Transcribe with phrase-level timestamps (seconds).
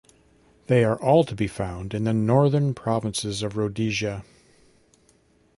[0.65, 4.23] They are all to be found in the northern provinces of Rhodesia.